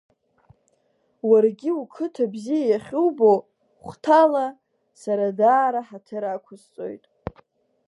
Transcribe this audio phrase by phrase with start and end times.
[1.29, 3.33] Уаргьы уқыҭа бзиа иахьубо,
[3.85, 4.45] хәҭала,
[5.01, 7.03] сара даара ҳаҭыр ақәысҵоит.